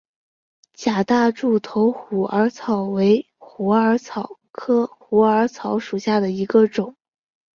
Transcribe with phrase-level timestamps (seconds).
[0.73, 6.95] 假大柱头虎耳草为虎耳草科虎耳草属下的一个种。